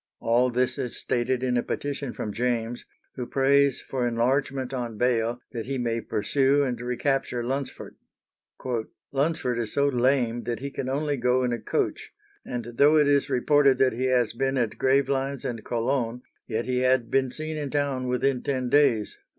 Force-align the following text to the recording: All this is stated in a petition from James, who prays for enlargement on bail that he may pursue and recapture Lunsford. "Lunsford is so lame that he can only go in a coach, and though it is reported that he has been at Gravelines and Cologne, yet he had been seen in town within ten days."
All 0.19 0.49
this 0.49 0.79
is 0.79 0.97
stated 0.97 1.43
in 1.43 1.57
a 1.57 1.61
petition 1.61 2.11
from 2.11 2.33
James, 2.33 2.85
who 3.13 3.27
prays 3.27 3.81
for 3.81 4.07
enlargement 4.07 4.73
on 4.73 4.97
bail 4.97 5.39
that 5.51 5.67
he 5.67 5.77
may 5.77 6.01
pursue 6.01 6.63
and 6.63 6.81
recapture 6.81 7.43
Lunsford. 7.43 7.97
"Lunsford 9.11 9.59
is 9.59 9.73
so 9.73 9.87
lame 9.87 10.41
that 10.45 10.59
he 10.59 10.71
can 10.71 10.89
only 10.89 11.17
go 11.17 11.43
in 11.43 11.53
a 11.53 11.59
coach, 11.59 12.09
and 12.43 12.65
though 12.79 12.97
it 12.97 13.07
is 13.07 13.29
reported 13.29 13.77
that 13.77 13.93
he 13.93 14.05
has 14.05 14.33
been 14.33 14.57
at 14.57 14.79
Gravelines 14.79 15.45
and 15.45 15.63
Cologne, 15.63 16.23
yet 16.47 16.65
he 16.65 16.79
had 16.79 17.11
been 17.11 17.29
seen 17.29 17.55
in 17.55 17.69
town 17.69 18.07
within 18.07 18.41
ten 18.41 18.69
days." 18.69 19.19